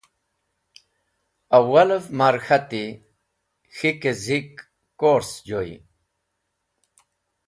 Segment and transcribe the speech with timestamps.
[1.57, 2.85] Awalev ma’r k̃hati,
[3.75, 4.51] K̃hik-e zik
[4.99, 5.69] kurs joy.